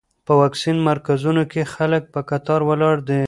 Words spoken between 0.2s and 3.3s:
په واکسین مرکزونو کې خلک په کتار ولاړ دي.